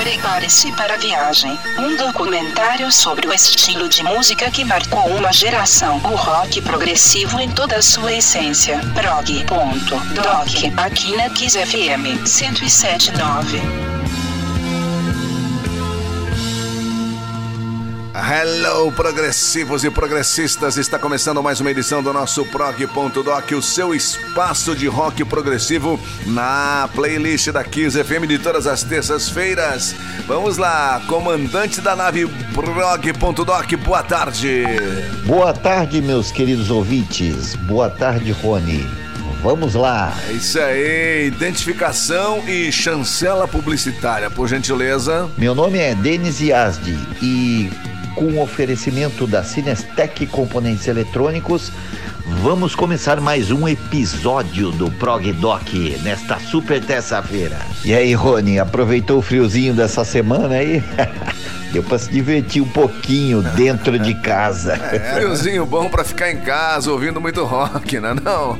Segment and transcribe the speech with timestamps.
[0.00, 1.58] Prepare-se para a viagem.
[1.78, 5.98] Um documentário sobre o estilo de música que marcou uma geração.
[5.98, 8.80] O rock progressivo em toda a sua essência.
[8.94, 10.78] Prog.doc.
[10.78, 13.99] Aqui na Kiss FM 1079.
[18.32, 20.76] Hello, progressivos e progressistas!
[20.76, 26.88] Está começando mais uma edição do nosso prog.doc, o seu espaço de rock progressivo na
[26.94, 29.96] playlist da Kiss FM de todas as terças-feiras.
[30.28, 34.62] Vamos lá, comandante da nave prog.doc, boa tarde!
[35.26, 37.56] Boa tarde, meus queridos ouvintes.
[37.56, 38.88] Boa tarde, Rony.
[39.42, 40.16] Vamos lá.
[40.28, 45.28] É isso aí, identificação e chancela publicitária, por gentileza.
[45.36, 47.70] Meu nome é Denis Yazdi e
[48.20, 51.72] com o oferecimento da Cinestec Componentes Eletrônicos,
[52.42, 57.56] vamos começar mais um episódio do Prog Doc nesta super terça-feira.
[57.82, 60.84] E aí, Rony, aproveitou o friozinho dessa semana aí?
[61.72, 64.74] Deu pra se divertir um pouquinho dentro de casa.
[64.74, 68.58] É, friozinho bom pra ficar em casa ouvindo muito rock, não é não?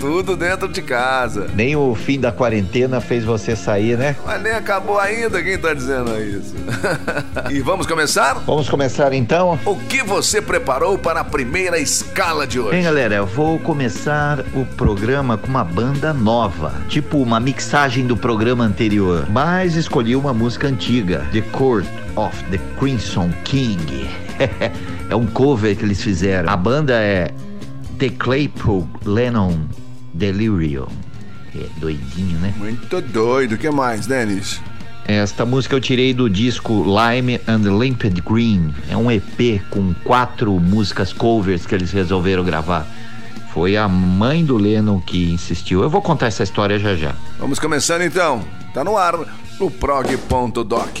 [0.00, 1.48] Tudo dentro de casa.
[1.54, 4.14] Nem o fim da quarentena fez você sair, né?
[4.24, 6.54] Mas nem acabou ainda, quem tá dizendo isso?
[7.50, 8.34] e vamos começar?
[8.46, 9.58] Vamos começar então?
[9.64, 12.70] O que você preparou para a primeira escala de hoje?
[12.70, 18.16] Bem, galera, eu vou começar o programa com uma banda nova, tipo uma mixagem do
[18.16, 24.08] programa anterior, mas escolhi uma música antiga, The Court of the Crimson King.
[25.10, 26.48] é um cover que eles fizeram.
[26.48, 27.32] A banda é
[27.98, 29.58] The Claypool Lennon
[30.18, 30.88] Delirium.
[31.54, 32.52] É doidinho, né?
[32.56, 33.52] Muito doido.
[33.52, 34.60] O que mais, Denis?
[35.06, 38.74] Esta música eu tirei do disco Lime and Limpid Green.
[38.90, 42.86] É um EP com quatro músicas covers que eles resolveram gravar.
[43.54, 45.82] Foi a mãe do Lennon que insistiu.
[45.82, 47.14] Eu vou contar essa história já já.
[47.38, 48.44] Vamos começando então.
[48.74, 49.14] Tá no ar
[49.58, 51.00] o prog.doc.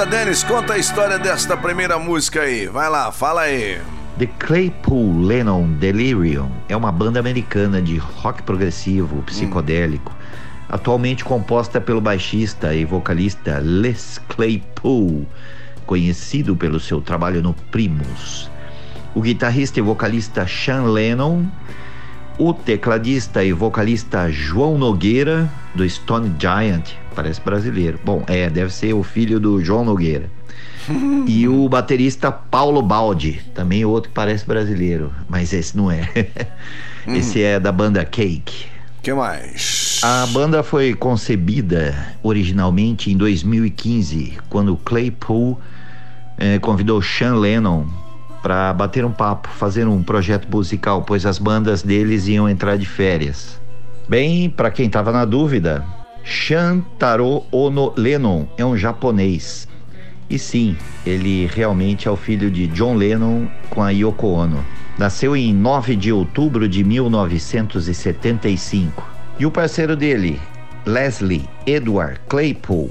[0.00, 2.66] Volta, Denis, conta a história desta primeira música aí.
[2.66, 3.78] Vai lá, fala aí.
[4.18, 10.64] The Claypool Lennon Delirium é uma banda americana de rock progressivo, psicodélico, hum.
[10.68, 15.26] atualmente composta pelo baixista e vocalista Les Claypool,
[15.86, 18.50] conhecido pelo seu trabalho no Primus.
[19.14, 21.44] O guitarrista e vocalista Sean Lennon,
[22.38, 27.98] o tecladista e vocalista João Nogueira, do Stone Giant, parece brasileiro.
[28.04, 30.30] Bom, é, deve ser o filho do João Nogueira.
[31.26, 36.08] e o baterista Paulo Baldi, também outro que parece brasileiro, mas esse não é.
[37.08, 38.66] esse é da banda Cake.
[39.02, 40.00] que mais?
[40.02, 45.60] A banda foi concebida originalmente em 2015, quando Claypool
[46.38, 47.86] eh, convidou Sean Lennon
[48.42, 52.86] para bater um papo, fazer um projeto musical, pois as bandas deles iam entrar de
[52.86, 53.60] férias.
[54.08, 55.84] Bem, para quem estava na dúvida,
[56.22, 59.66] Shantaro Ono Lennon é um japonês.
[60.28, 64.64] E sim, ele realmente é o filho de John Lennon com a Yoko Ono.
[64.98, 69.08] Nasceu em 9 de outubro de 1975.
[69.38, 70.38] E o parceiro dele,
[70.84, 72.90] Leslie Edward Claypool,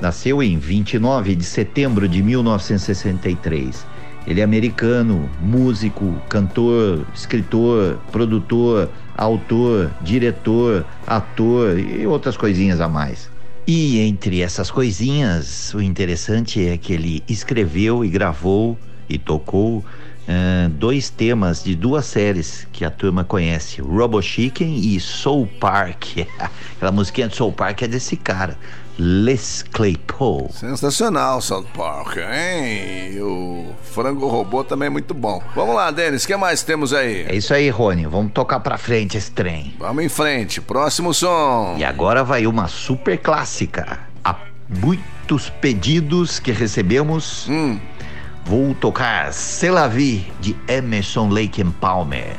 [0.00, 3.86] nasceu em 29 de setembro de 1963.
[4.26, 13.28] Ele é americano, músico, cantor, escritor, produtor, autor, diretor, ator e outras coisinhas a mais.
[13.66, 20.68] E entre essas coisinhas, o interessante é que ele escreveu e gravou e tocou uh,
[20.70, 26.18] dois temas de duas séries que a turma conhece: Robo Chicken e Soul Park.
[26.76, 28.56] Aquela musiquinha de Soul Park é desse cara.
[28.98, 30.50] Les Claypool.
[30.52, 33.20] Sensacional, South Park, hein?
[33.22, 35.40] O Frango Robô também é muito bom.
[35.54, 37.22] Vamos lá, Denis, o que mais temos aí?
[37.28, 38.06] É isso aí, Rony.
[38.06, 39.72] Vamos tocar pra frente esse trem.
[39.78, 40.60] Vamos em frente.
[40.60, 41.76] Próximo som.
[41.78, 44.00] E agora vai uma super clássica.
[44.24, 44.34] Há
[44.68, 47.46] muitos pedidos que recebemos.
[47.48, 47.78] Hum,
[48.44, 52.34] Vou tocar C'est la vie de Emerson Lake and Palmer.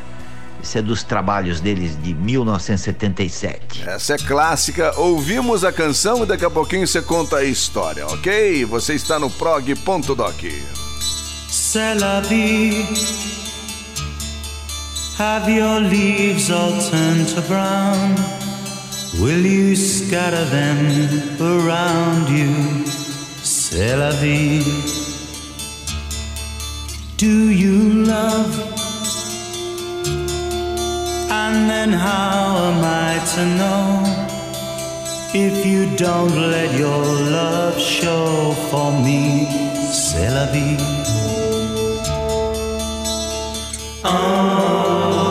[0.61, 3.83] Esse é dos trabalhos deles de 1977.
[3.87, 4.93] essa é clássica.
[4.97, 8.65] Ouvimos a canção e daqui a pouquinho você conta a história, ok?
[8.65, 10.43] Você está no prog.doc.
[11.49, 12.85] C'est la vie.
[15.17, 18.15] Have your leaves all turned to brown?
[19.19, 20.87] Will you scatter them
[21.41, 22.85] around you?
[23.43, 24.63] C'est la vie.
[27.17, 28.78] Do you love?
[31.49, 33.85] And then how am I to know?
[35.33, 37.03] If you don't let your
[37.37, 39.47] love show for me,
[39.91, 40.77] c'est la vie.
[44.05, 45.28] Oh,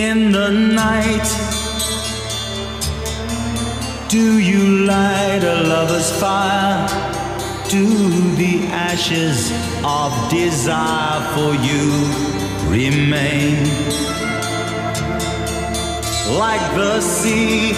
[0.00, 1.28] in the night?
[4.08, 6.88] Do you light a lover's fire?
[7.68, 7.86] Do
[8.36, 9.52] the ashes
[9.84, 11.86] of desire for you
[12.78, 13.58] remain?
[16.44, 17.72] Like the sea,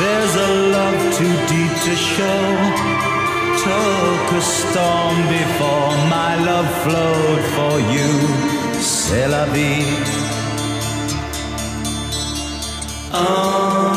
[0.00, 2.98] there's a love too deep to show
[3.64, 8.57] took a storm before my love flowed for you.
[8.90, 9.84] C'est la vie.
[13.12, 13.87] Oh,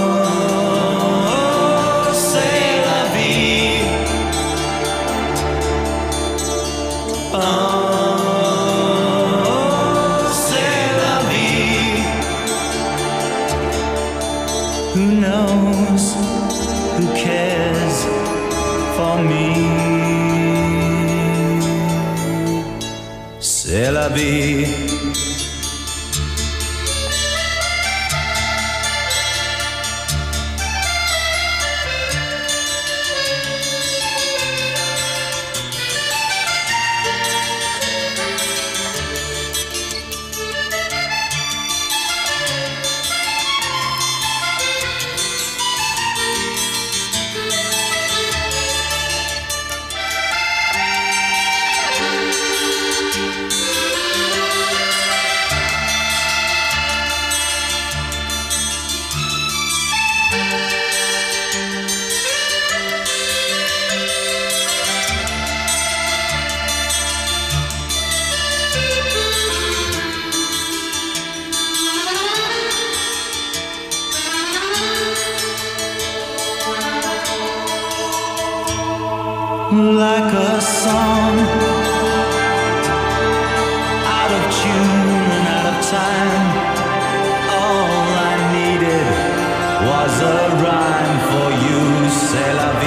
[89.85, 92.80] was a rhyme for you, c'est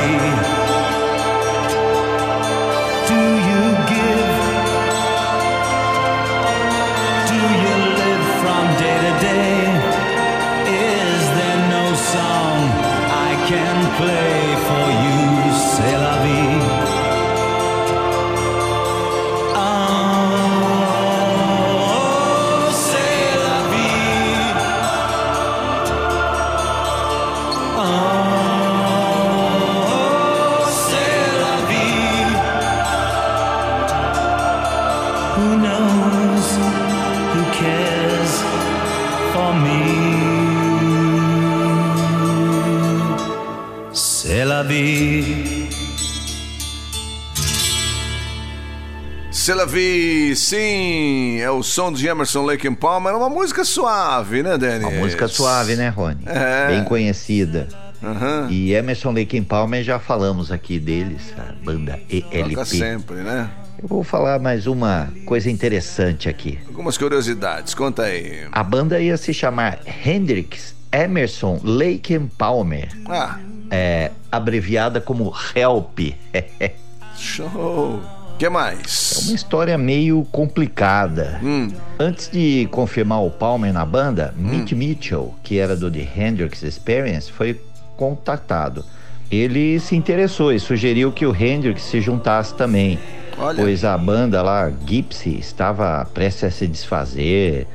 [49.69, 54.59] Selavi, sim, é o som de Emerson Lake and Palmer, é uma música suave, né,
[54.59, 54.85] Danny?
[54.85, 56.19] Uma música suave, né, Rony?
[56.27, 56.67] É.
[56.69, 57.67] Bem conhecida.
[58.03, 58.49] Aham.
[58.51, 62.51] E Emerson Lake and Palmer já falamos aqui deles, a banda ELP.
[62.51, 63.51] Toca sempre, né?
[63.83, 66.59] Eu vou falar mais uma coisa interessante aqui.
[66.69, 68.47] Algumas curiosidades, conta aí.
[68.53, 73.39] A banda ia se chamar Hendrix Emerson Lake and Palmer, Ah,
[73.71, 76.15] é, abreviada como HELP.
[77.17, 78.03] Show!
[78.39, 79.15] Que mais?
[79.17, 81.41] É uma história meio complicada.
[81.43, 81.71] Hum.
[81.99, 87.31] Antes de confirmar o Palmer na banda, Mitch Mitchell, que era do The Hendrix Experience,
[87.31, 87.61] foi
[87.97, 88.85] contatado.
[89.31, 92.99] Ele se interessou e sugeriu que o Hendrix se juntasse também,
[93.39, 93.63] Olha.
[93.63, 97.67] pois a banda lá, Gypsy, estava prestes a se desfazer,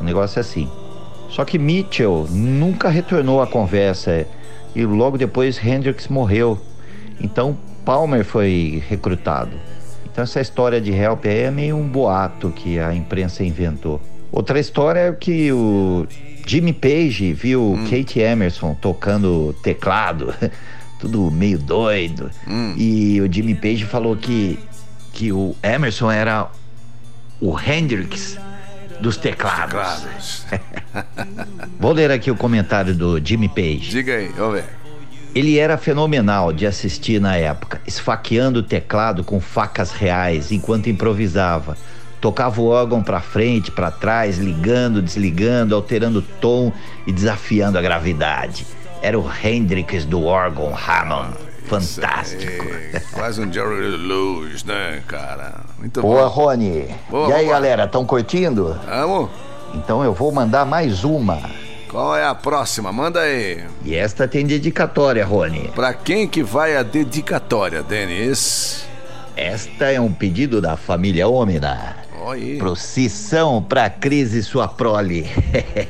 [0.00, 0.68] um negócio assim.
[1.30, 4.26] Só que Mitchell nunca retornou à conversa
[4.74, 6.60] e logo depois Hendrix morreu.
[7.20, 9.71] Então Palmer foi recrutado.
[10.12, 14.00] Então essa história de Help aí é meio um boato que a imprensa inventou.
[14.30, 16.06] Outra história é que o
[16.46, 20.34] Jimmy Page viu Kate Emerson tocando teclado,
[21.00, 22.30] tudo meio doido.
[22.76, 24.58] E o Jimmy Page falou que,
[25.12, 26.50] que o Emerson era
[27.40, 28.38] o Hendrix
[29.00, 30.44] dos teclados.
[30.48, 31.66] Teclados.
[31.80, 33.90] Vou ler aqui o comentário do Jimmy Page.
[33.90, 34.81] Diga aí, vamos ver.
[35.34, 41.76] Ele era fenomenal de assistir na época, esfaqueando o teclado com facas reais enquanto improvisava.
[42.20, 46.70] Tocava o órgão para frente, para trás, ligando, desligando, alterando o tom
[47.06, 48.66] e desafiando a gravidade.
[49.00, 51.34] Era o Hendrix do órgão Hammond.
[51.64, 52.64] Fantástico.
[52.92, 55.60] É, quase um Jerry Lewis, né, cara?
[55.78, 56.28] Muito Boa, bom.
[56.28, 56.88] Rony.
[57.08, 58.78] Boa, e aí, galera, estão curtindo?
[58.84, 59.30] Vamos?
[59.74, 61.40] Então eu vou mandar mais uma.
[61.92, 62.90] Qual é a próxima?
[62.90, 63.62] Manda aí.
[63.84, 65.70] E esta tem dedicatória, Rony.
[65.74, 68.86] Pra quem que vai a dedicatória, Denis?
[69.36, 71.96] Esta é um pedido da família Ômina.
[72.26, 72.56] Aí.
[72.56, 75.26] Procissão pra Cris e sua prole.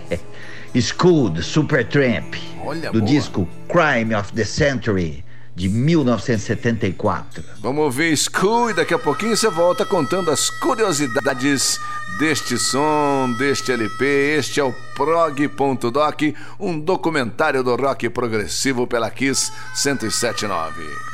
[0.75, 2.35] School Supertramp.
[2.65, 3.11] Olha, do boa.
[3.11, 7.45] disco Crime of the Century, de 1974.
[7.61, 11.79] Vamos ouvir School e daqui a pouquinho você volta contando as curiosidades
[12.19, 14.05] deste som, deste LP.
[14.39, 16.23] Este é o prog.doc,
[16.59, 19.53] um documentário do rock progressivo pela Kiss
[19.85, 21.12] 1079.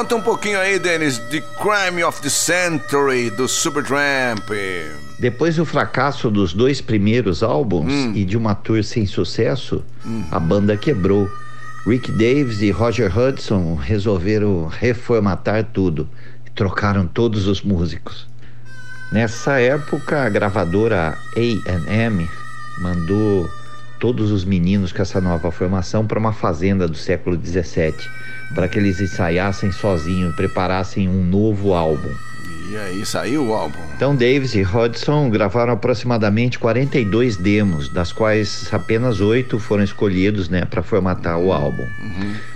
[0.00, 4.48] Conta um pouquinho aí, Dennis, de Crime of the Century do Supertramp.
[5.18, 8.12] Depois do fracasso dos dois primeiros álbuns Hum.
[8.14, 9.84] e de uma tour sem sucesso,
[10.30, 11.28] a banda quebrou.
[11.86, 16.08] Rick Davis e Roger Hudson resolveram reformatar tudo
[16.46, 18.26] e trocaram todos os músicos.
[19.12, 22.26] Nessa época, a gravadora A&M
[22.78, 23.50] mandou
[23.98, 28.10] todos os meninos com essa nova formação para uma fazenda do século 17,
[28.54, 32.10] para que eles ensaiassem sozinhos e preparassem um novo álbum.
[32.70, 33.78] E aí saiu o álbum.
[33.96, 40.64] Então Davis e Hodgson gravaram aproximadamente 42 demos, das quais apenas oito foram escolhidos, né,
[40.64, 41.86] para formatar o álbum.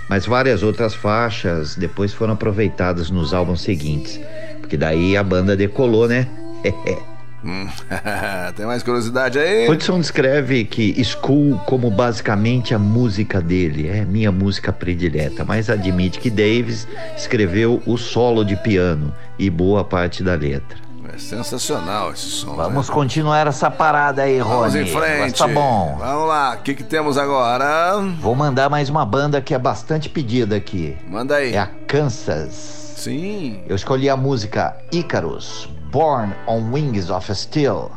[0.09, 4.19] Mas várias outras faixas depois foram aproveitadas nos álbuns seguintes,
[4.61, 6.27] porque daí a banda decolou, né?
[7.45, 7.67] Hum,
[8.55, 9.67] Tem mais curiosidade aí?
[9.67, 16.19] Hodgson descreve que School como basicamente a música dele, é minha música predileta, mas admite
[16.19, 20.85] que Davis escreveu o solo de piano e boa parte da letra.
[21.13, 22.55] É sensacional esse som.
[22.55, 22.93] Vamos né?
[22.93, 24.71] continuar essa parada aí, Rony.
[24.71, 25.19] Vamos em frente.
[25.19, 25.97] Mas Tá bom.
[25.99, 27.97] Vamos lá, o que, que temos agora?
[28.19, 30.97] Vou mandar mais uma banda que é bastante pedida aqui.
[31.07, 31.53] Manda aí.
[31.53, 32.85] É a Kansas.
[32.97, 33.59] Sim.
[33.67, 37.89] Eu escolhi a música Icarus, Born on Wings of Steel,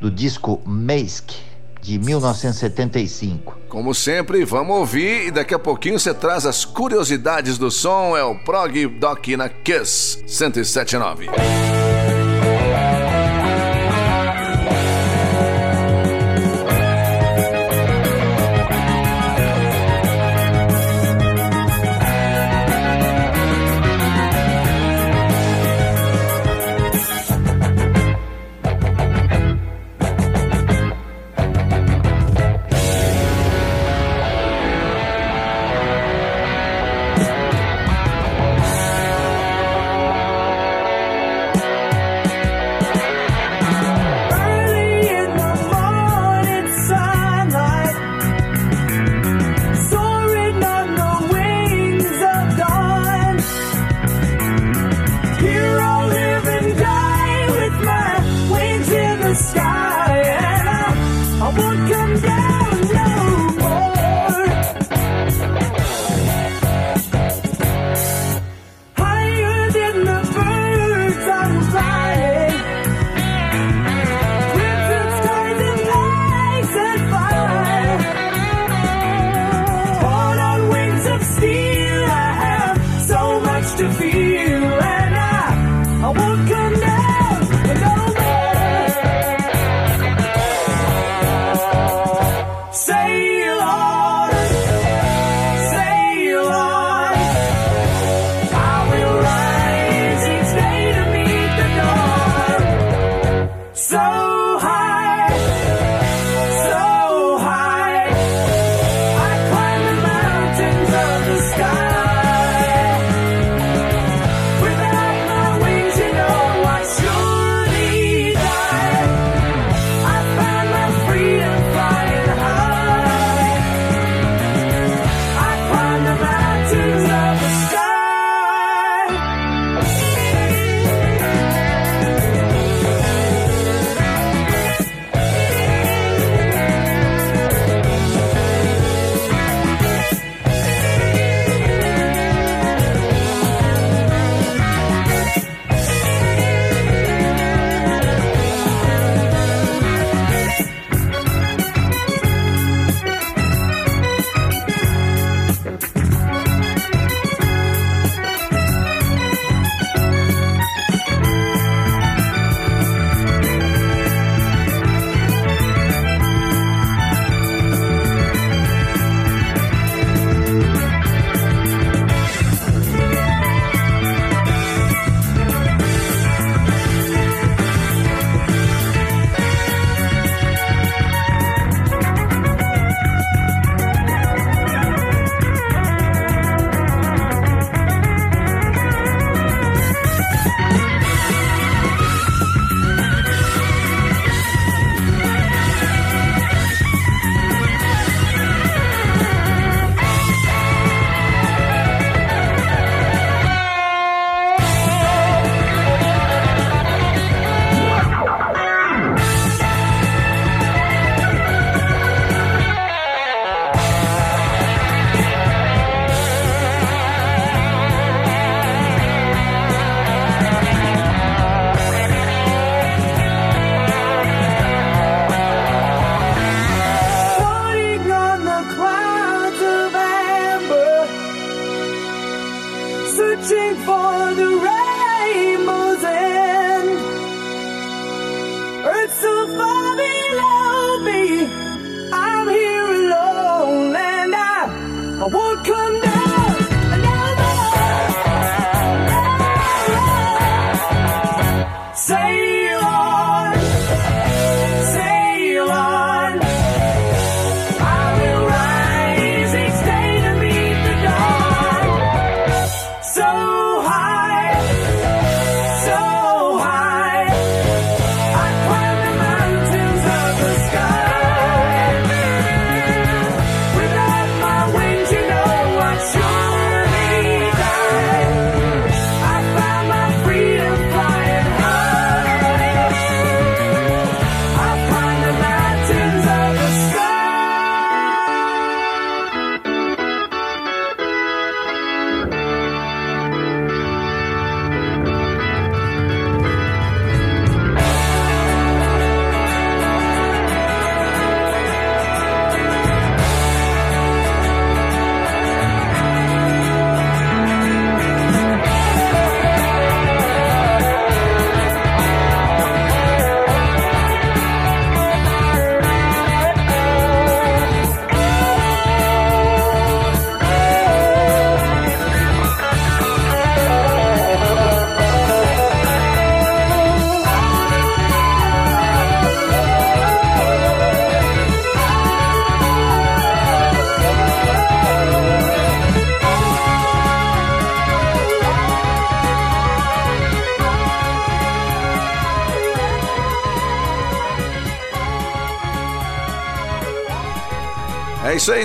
[0.00, 1.30] do disco Mask,
[1.80, 3.52] de 1975.
[3.68, 8.16] Como sempre, vamos ouvir e daqui a pouquinho você traz as curiosidades do som.
[8.16, 11.28] É o Prog Doc na Kiss 1079.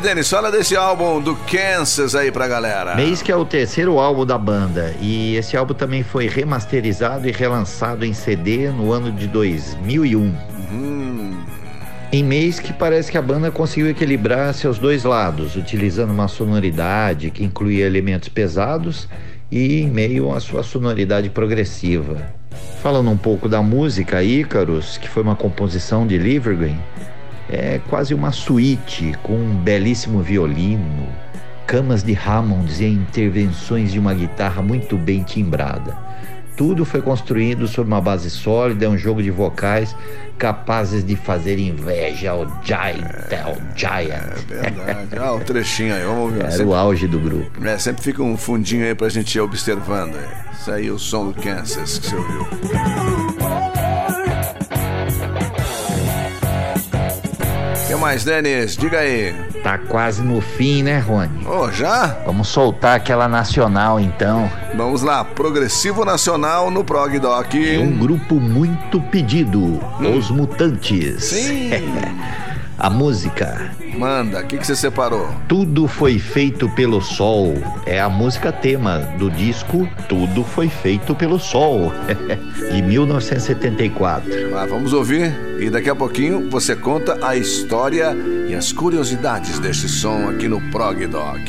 [0.07, 0.29] Denis.
[0.29, 2.95] Fala desse álbum do Kansas aí pra galera.
[2.95, 7.31] Mês que é o terceiro álbum da banda e esse álbum também foi remasterizado e
[7.33, 10.33] relançado em CD no ano de 2001.
[10.71, 11.37] Hum.
[12.09, 17.29] Em mês que parece que a banda conseguiu equilibrar seus dois lados, utilizando uma sonoridade
[17.29, 19.09] que incluía elementos pesados
[19.51, 22.15] e em meio à sua sonoridade progressiva.
[22.81, 26.79] Falando um pouco da música, Ícaros, que foi uma composição de Livergreen,
[27.49, 31.07] é quase uma suíte com um belíssimo violino,
[31.65, 35.95] camas de Hammonds e intervenções de uma guitarra muito bem timbrada.
[36.55, 39.95] Tudo foi construído sobre uma base sólida, é um jogo de vocais
[40.39, 43.31] capazes de fazer inveja ao Giant.
[43.31, 44.11] É, ao Giant.
[44.49, 45.07] É verdade.
[45.19, 46.41] Ah, o trechinho aí, vamos ver.
[46.41, 47.65] Era sempre, o auge do grupo.
[47.65, 50.17] É, sempre fica um fundinho aí pra gente ir observando.
[50.53, 53.66] Isso aí, o som do Kansas que você ouviu.
[57.87, 58.75] Que mais, Denis?
[58.75, 59.33] Diga aí.
[59.63, 61.47] Tá quase no fim, né, Rony?
[61.47, 62.17] Oh, já?
[62.25, 64.51] Vamos soltar aquela nacional, então.
[64.75, 67.53] Vamos lá, Progressivo Nacional no Prog Doc.
[67.53, 70.17] Um grupo muito pedido, hum.
[70.17, 71.23] Os Mutantes.
[71.23, 71.71] Sim.
[72.77, 73.71] a música.
[73.97, 75.27] Manda, o que, que você separou?
[75.47, 77.53] Tudo foi feito pelo sol.
[77.85, 81.91] É a música tema do disco Tudo foi feito pelo sol,
[82.71, 84.55] de 1974.
[84.55, 88.15] Ah, vamos ouvir e daqui a pouquinho você conta a história
[88.47, 91.39] e as curiosidades deste som aqui no Prog Doc.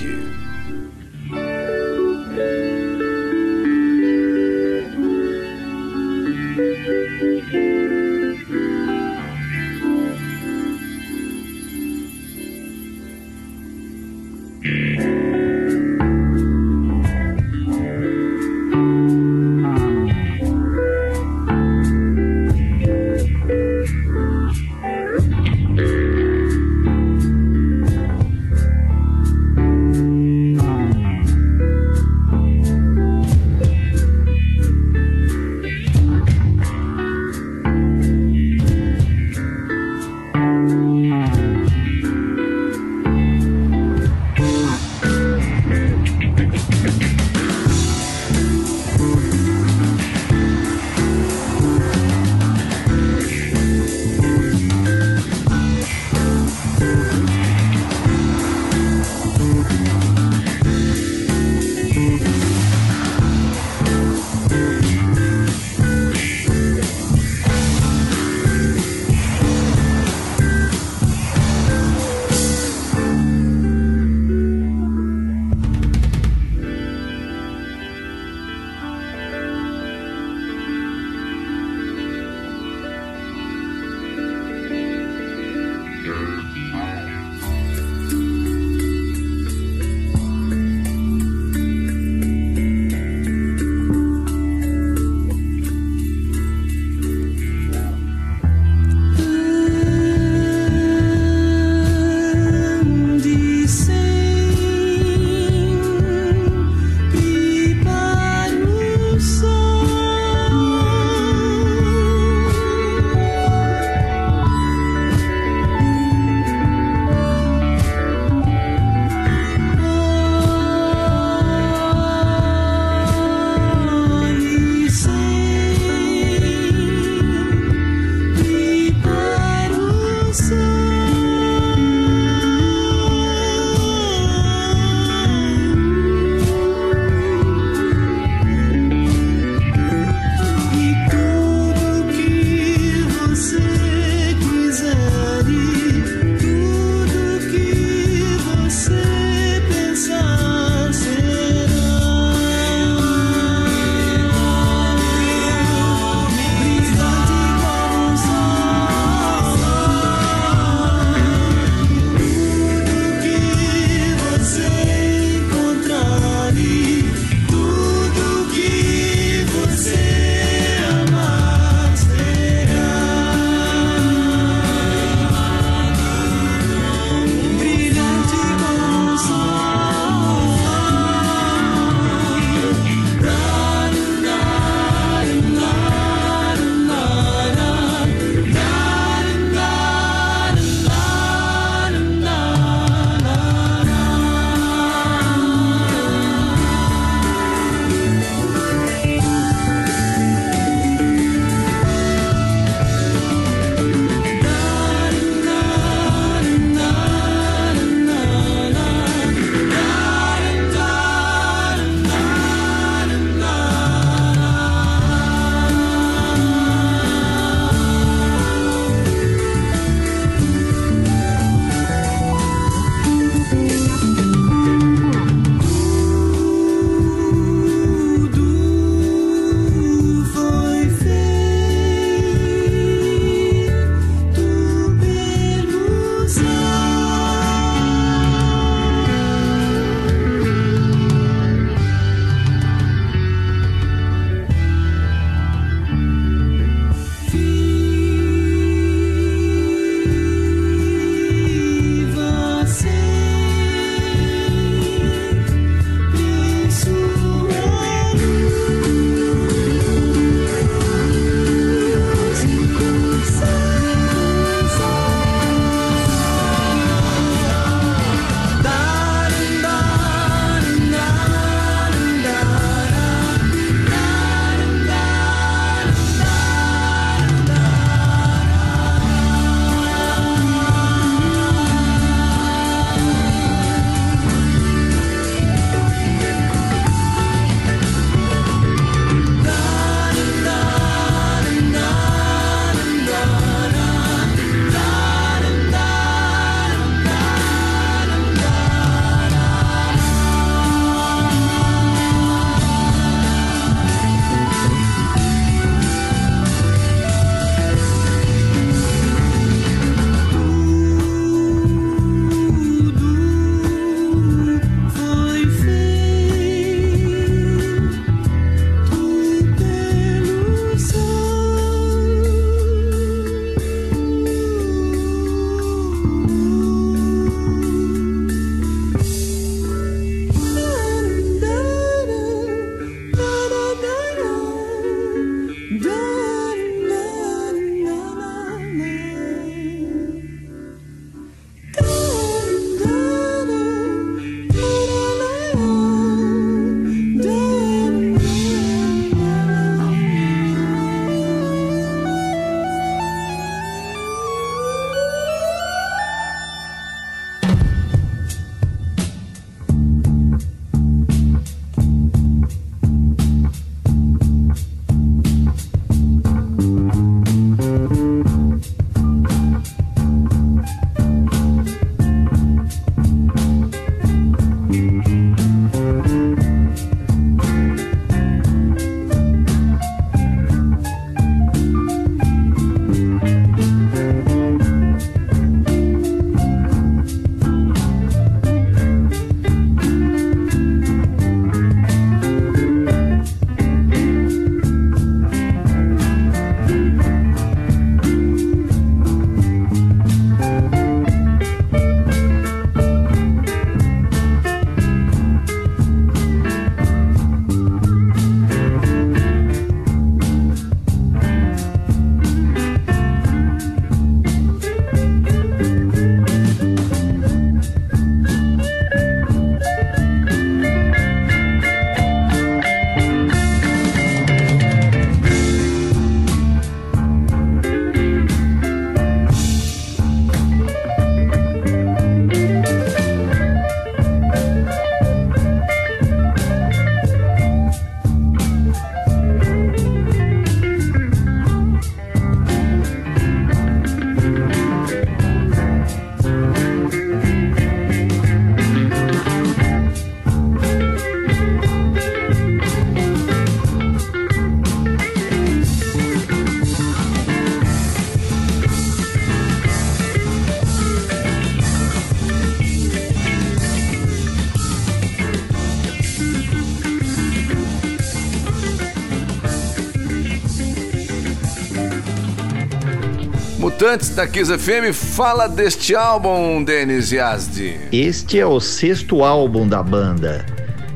[473.89, 474.93] Mutantes da Kiss FM.
[474.93, 477.75] Fala deste álbum, Denis Yazdi.
[477.91, 480.45] Este é o sexto álbum da banda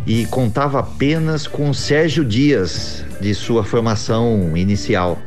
[0.07, 5.19] e contava apenas com Sérgio Dias de sua formação inicial.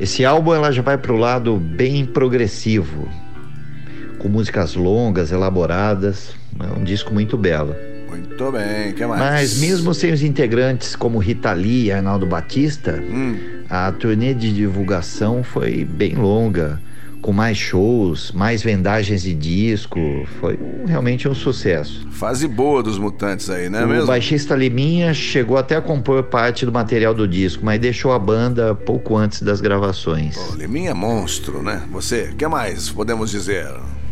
[0.00, 3.06] Esse álbum ela já vai para o lado bem progressivo,
[4.18, 6.30] com músicas longas, elaboradas.
[6.58, 7.76] É um disco muito belo.
[8.08, 9.20] Muito bem, que mais?
[9.20, 14.52] Mas mesmo sem os integrantes como Rita Lee e Arnaldo Batista, Hum, a turnê de
[14.52, 16.80] divulgação foi bem longa,
[17.20, 19.98] com mais shows, mais vendagens de disco.
[20.40, 22.06] Foi um- realmente um sucesso.
[22.12, 24.06] fase boa dos Mutantes aí, não é o mesmo?
[24.06, 28.74] baixista Liminha chegou até a compor parte do material do disco, mas deixou a banda
[28.74, 30.36] pouco antes das gravações.
[30.52, 31.82] O Liminha é monstro, né?
[31.92, 33.66] Você, que mais podemos dizer?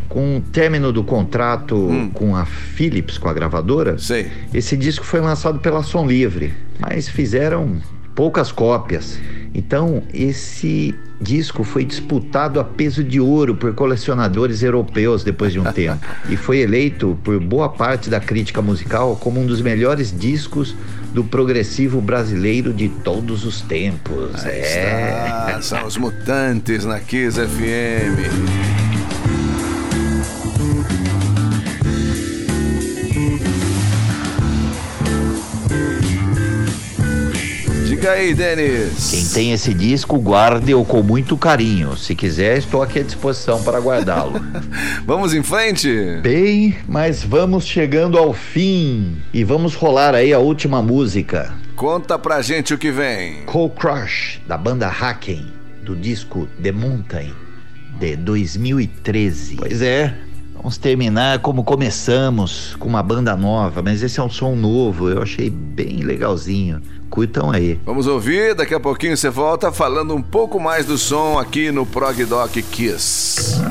[0.09, 2.09] Com o término do contrato Hum.
[2.13, 4.27] com a Philips, com a gravadora, Sei.
[4.53, 7.77] esse disco foi lançado pela Som Livre, mas fizeram
[8.17, 9.19] poucas cópias.
[9.53, 15.63] Então, esse disco foi disputado a peso de ouro por colecionadores europeus depois de um
[15.71, 20.75] tempo e foi eleito por boa parte da crítica musical como um dos melhores discos
[21.13, 24.43] do progressivo brasileiro de todos os tempos.
[24.43, 25.25] Aí é.
[25.47, 28.86] está, são os Mutantes na Kiss FM.
[38.07, 39.09] Diga aí, Denis.
[39.11, 41.97] Quem tem esse disco, guarde-o com muito carinho.
[41.97, 44.39] Se quiser, estou aqui à disposição para guardá-lo.
[45.05, 46.17] Vamos em frente?
[46.21, 51.53] Bem, mas vamos chegando ao fim e vamos rolar aí a última música.
[51.75, 53.43] Conta pra gente o que vem.
[53.45, 55.45] Cold Crush, da banda Haken,
[55.83, 57.33] do disco The Mountain,
[57.99, 59.57] de 2013.
[59.57, 60.15] Pois é,
[60.57, 65.21] vamos terminar como começamos, com uma banda nova, mas esse é um som novo, eu
[65.21, 66.81] achei bem legalzinho.
[67.09, 67.79] Curtam aí.
[67.85, 71.85] Vamos ouvir, daqui a pouquinho você volta falando um pouco mais do som aqui no
[71.85, 73.61] Prog Doc Kiss.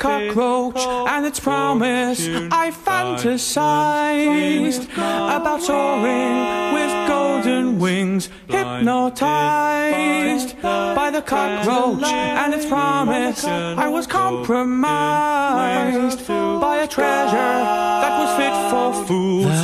[0.00, 0.80] Cockroach
[1.12, 8.30] and its promise, I fantasized about soaring with golden wings.
[8.48, 17.60] Hypnotized by the cockroach and its promise, I was compromised by a treasure
[18.02, 19.60] that was fit for fools.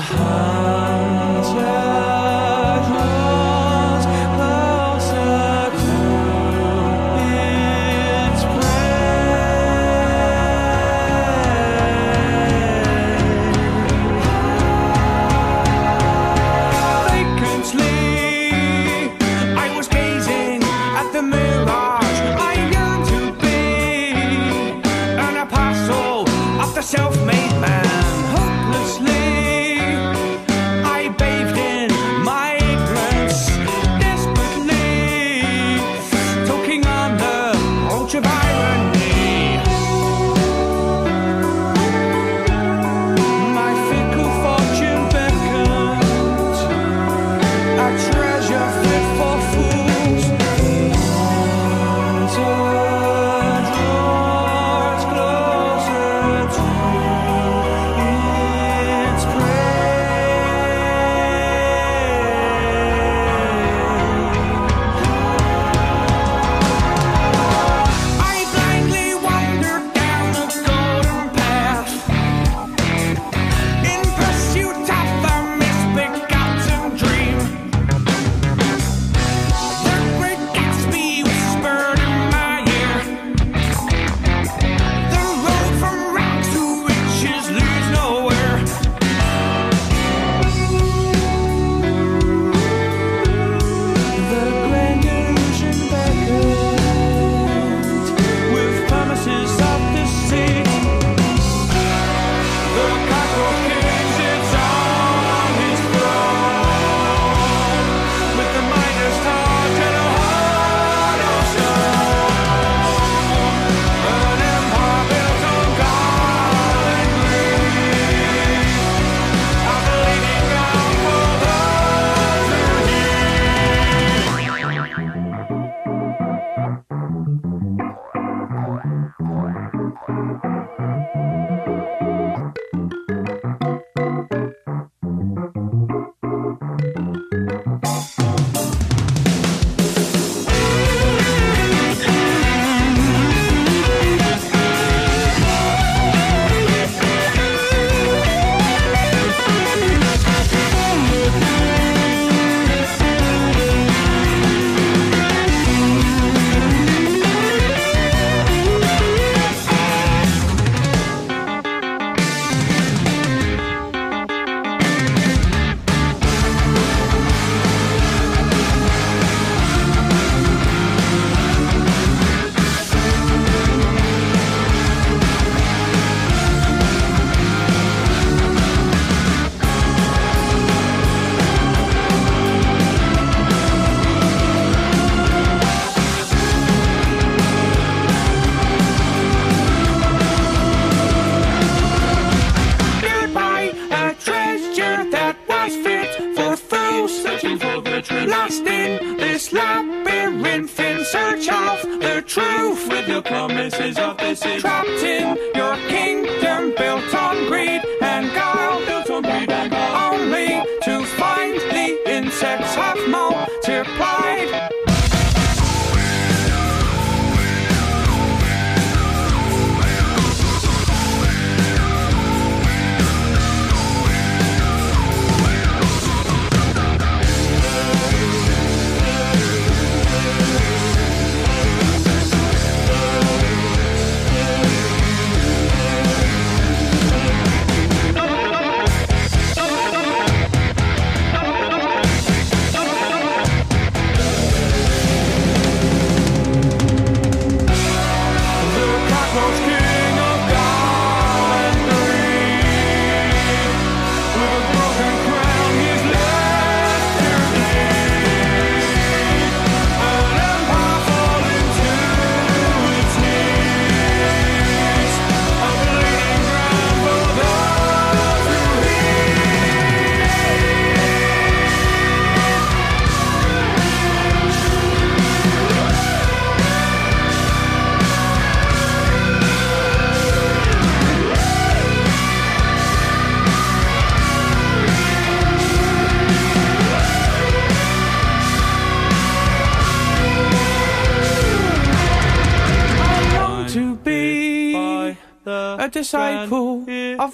[38.18, 38.85] Approach of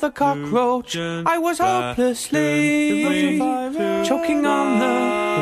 [0.02, 0.96] the cockroach.
[0.96, 3.38] I was hopelessly
[4.04, 4.94] choking on the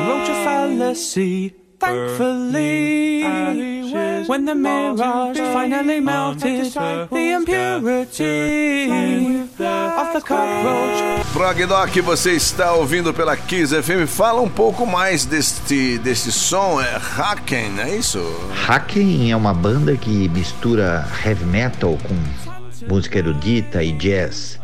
[0.07, 1.55] roach of fallacy.
[1.79, 3.23] Thankfully,
[4.29, 13.15] when the mirage finally melted, the impurity of the cockroach Prog Doc, você está ouvindo
[13.15, 14.07] pela Kiss FM.
[14.07, 16.83] Fala um pouco mais deste, deste som.
[16.83, 18.21] É Haken, é isso?
[18.69, 22.15] Haken é uma banda que mistura heavy metal com
[22.89, 24.59] música erudita e jazz.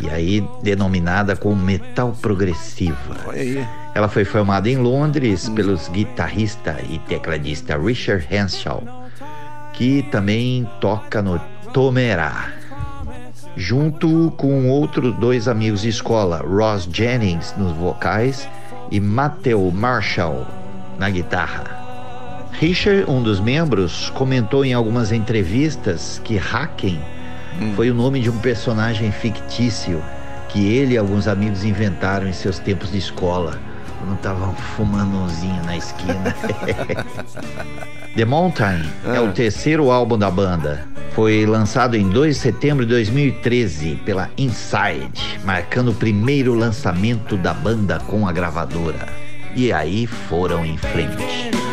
[0.00, 3.16] E aí denominada como metal progressiva.
[3.26, 3.66] Olha aí.
[3.94, 8.82] Ela foi formada em Londres pelos guitarrista e tecladista Richard Henshaw,
[9.72, 11.40] que também toca no
[11.72, 12.52] Tomerá.
[13.56, 18.48] Junto com outros dois amigos de escola, Ross Jennings nos vocais
[18.88, 20.46] e Matthew Marshall
[20.96, 21.64] na guitarra.
[22.52, 27.00] Richard, um dos membros, comentou em algumas entrevistas que Haken
[27.74, 30.02] foi o nome de um personagem fictício
[30.48, 33.58] que ele e alguns amigos inventaram em seus tempos de escola,
[33.98, 36.34] quando estavam fumando umzinho na esquina.
[38.16, 38.82] The Mountain
[39.14, 40.86] é o terceiro álbum da banda.
[41.14, 47.52] Foi lançado em 2 de setembro de 2013 pela Inside, marcando o primeiro lançamento da
[47.52, 49.06] banda com a gravadora.
[49.54, 51.67] E aí foram em frente.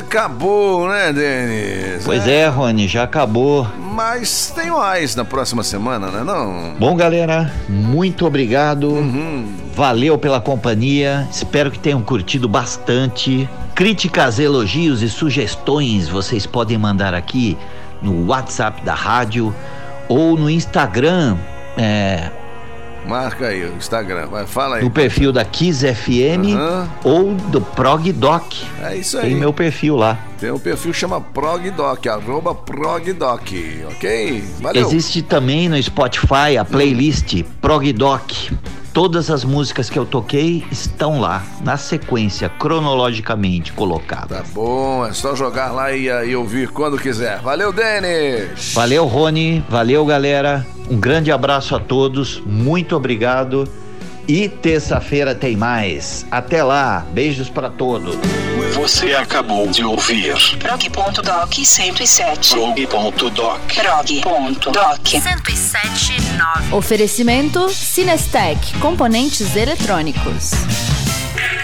[0.00, 2.04] Acabou, né, Denis?
[2.04, 3.66] Pois é, Rony, já acabou.
[3.78, 6.24] Mas tem mais na próxima semana, né?
[6.24, 6.74] Não?
[6.78, 8.96] Bom, galera, muito obrigado.
[9.74, 11.28] Valeu pela companhia.
[11.30, 13.48] Espero que tenham curtido bastante.
[13.74, 17.56] Críticas, elogios e sugestões vocês podem mandar aqui
[18.02, 19.54] no WhatsApp da rádio
[20.08, 21.36] ou no Instagram,
[21.76, 22.30] é,
[23.06, 24.26] Marca aí o Instagram.
[24.26, 24.84] Vai, fala aí.
[24.84, 26.88] no perfil da Kiss FM Aham.
[27.04, 28.52] ou do Prog Doc.
[28.82, 29.30] É isso aí.
[29.30, 30.18] Tem meu perfil lá.
[30.38, 33.52] Tem um perfil que chama ProgDoc, arroba ProgDoc,
[33.90, 34.44] ok?
[34.60, 34.86] Valeu.
[34.86, 38.30] Existe também no Spotify a playlist Prog Doc.
[38.92, 44.48] Todas as músicas que eu toquei estão lá, na sequência, cronologicamente Tá colocadas.
[44.50, 47.38] bom, é só jogar lá e, e ouvir quando quiser.
[47.40, 48.72] Valeu, Denis!
[48.74, 49.64] Valeu, Rony.
[49.68, 50.66] Valeu, galera.
[50.90, 52.42] Um grande abraço a todos.
[52.44, 53.68] Muito obrigado.
[54.26, 56.26] E terça-feira tem mais.
[56.30, 57.06] Até lá.
[57.12, 58.16] Beijos para todos.
[58.74, 62.54] Você acabou de ouvir Prog.doc 107.
[62.88, 63.60] Prog.doc.
[63.74, 66.74] Prog.doc 1079.
[66.74, 70.52] Oferecimento Cinestec, componentes eletrônicos.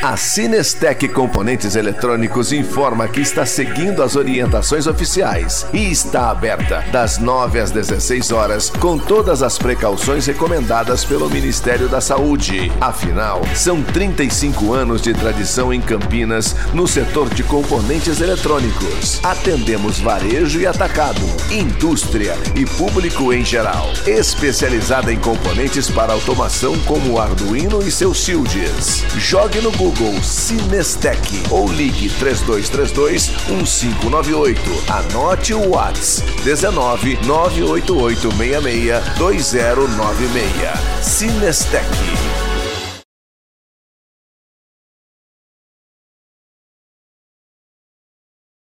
[0.07, 7.19] A Cinestec Componentes Eletrônicos informa que está seguindo as orientações oficiais e está aberta das
[7.19, 12.71] 9 às 16 horas com todas as precauções recomendadas pelo Ministério da Saúde.
[12.81, 19.19] Afinal, são 35 anos de tradição em Campinas no setor de componentes eletrônicos.
[19.25, 23.91] Atendemos varejo e atacado, indústria e público em geral.
[24.07, 29.03] Especializada em componentes para automação como o Arduino e seus shields.
[29.19, 31.19] Jogue no Google Cinestec
[31.51, 34.61] ou ligue 3232 1598.
[34.89, 40.79] Anote o Whats 19 988 66 2096.
[41.03, 42.56] Cinestec.